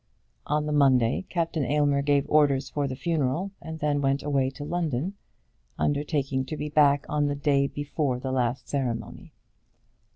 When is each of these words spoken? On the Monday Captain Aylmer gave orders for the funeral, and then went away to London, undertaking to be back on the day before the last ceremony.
On 0.47 0.65
the 0.65 0.71
Monday 0.71 1.25
Captain 1.29 1.63
Aylmer 1.63 2.01
gave 2.01 2.27
orders 2.27 2.71
for 2.71 2.87
the 2.87 2.95
funeral, 2.95 3.51
and 3.61 3.77
then 3.77 4.01
went 4.01 4.23
away 4.23 4.49
to 4.49 4.63
London, 4.65 5.13
undertaking 5.77 6.43
to 6.45 6.57
be 6.57 6.69
back 6.69 7.05
on 7.07 7.27
the 7.27 7.35
day 7.35 7.67
before 7.67 8.19
the 8.19 8.31
last 8.31 8.67
ceremony. 8.67 9.31